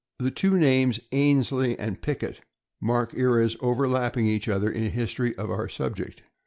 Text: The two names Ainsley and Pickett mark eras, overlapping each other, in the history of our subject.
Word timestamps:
The 0.17 0.31
two 0.31 0.57
names 0.57 0.99
Ainsley 1.11 1.77
and 1.77 2.01
Pickett 2.01 2.41
mark 2.81 3.13
eras, 3.15 3.55
overlapping 3.59 4.25
each 4.25 4.47
other, 4.49 4.71
in 4.71 4.81
the 4.85 4.89
history 4.89 5.35
of 5.35 5.51
our 5.51 5.69
subject. 5.69 6.23